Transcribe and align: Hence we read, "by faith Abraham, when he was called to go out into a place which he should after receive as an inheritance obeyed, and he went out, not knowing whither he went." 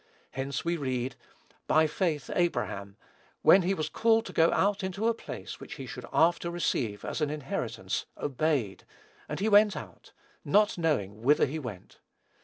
Hence 0.31 0.65
we 0.65 0.77
read, 0.77 1.15
"by 1.67 1.85
faith 1.85 2.31
Abraham, 2.33 2.97
when 3.43 3.61
he 3.61 3.75
was 3.75 3.87
called 3.87 4.25
to 4.25 4.33
go 4.33 4.51
out 4.51 4.83
into 4.83 5.07
a 5.07 5.13
place 5.13 5.59
which 5.59 5.75
he 5.75 5.85
should 5.85 6.07
after 6.11 6.49
receive 6.49 7.05
as 7.05 7.21
an 7.21 7.29
inheritance 7.29 8.07
obeyed, 8.17 8.83
and 9.29 9.39
he 9.39 9.47
went 9.47 9.77
out, 9.77 10.11
not 10.43 10.75
knowing 10.75 11.21
whither 11.21 11.45
he 11.45 11.59
went." 11.59 11.99